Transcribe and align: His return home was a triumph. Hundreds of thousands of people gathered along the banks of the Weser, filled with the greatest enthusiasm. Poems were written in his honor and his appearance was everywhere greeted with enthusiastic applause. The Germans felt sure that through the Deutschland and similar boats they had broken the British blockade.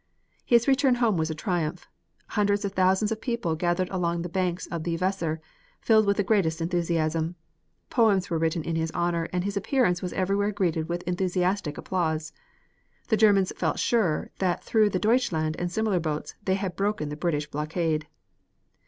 His 0.43 0.67
return 0.67 0.95
home 0.95 1.15
was 1.15 1.29
a 1.29 1.35
triumph. 1.35 1.87
Hundreds 2.29 2.65
of 2.65 2.71
thousands 2.71 3.11
of 3.11 3.21
people 3.21 3.53
gathered 3.55 3.87
along 3.91 4.23
the 4.23 4.29
banks 4.33 4.65
of 4.65 4.83
the 4.83 4.97
Weser, 4.97 5.39
filled 5.79 6.07
with 6.07 6.17
the 6.17 6.23
greatest 6.23 6.59
enthusiasm. 6.59 7.35
Poems 7.91 8.27
were 8.27 8.39
written 8.39 8.63
in 8.63 8.75
his 8.75 8.89
honor 8.95 9.29
and 9.31 9.43
his 9.43 9.55
appearance 9.55 10.01
was 10.01 10.11
everywhere 10.13 10.51
greeted 10.53 10.89
with 10.89 11.03
enthusiastic 11.03 11.77
applause. 11.77 12.33
The 13.09 13.15
Germans 13.17 13.53
felt 13.55 13.77
sure 13.77 14.31
that 14.39 14.63
through 14.63 14.89
the 14.89 14.97
Deutschland 14.97 15.55
and 15.59 15.71
similar 15.71 15.99
boats 15.99 16.33
they 16.45 16.55
had 16.55 16.75
broken 16.75 17.09
the 17.09 17.15
British 17.15 17.45
blockade. 17.51 18.07